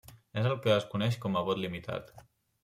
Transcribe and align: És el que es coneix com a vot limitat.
És 0.43 0.47
el 0.51 0.55
que 0.63 0.71
es 0.75 0.87
coneix 0.93 1.19
com 1.27 1.37
a 1.37 1.45
vot 1.51 1.63
limitat. 1.67 2.11